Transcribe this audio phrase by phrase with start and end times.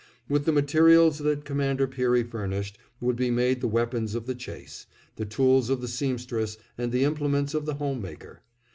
[0.27, 4.87] With the materials that Commander Peary furnished would be made the weapons of the chase,
[5.15, 8.41] the tools of the seamstress, and the implements of the home maker.